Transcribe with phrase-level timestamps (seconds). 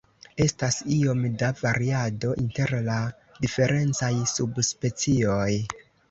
[0.43, 2.95] Estas iom da variado inter la
[3.43, 5.51] diferencaj subspecioj.